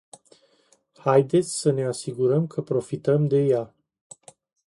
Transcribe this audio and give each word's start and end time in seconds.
Haideți 0.97 1.59
să 1.59 1.71
ne 1.71 1.83
asigurăm 1.83 2.47
că 2.47 2.61
profităm 2.61 3.27
de 3.27 3.37
ea. 3.45 3.75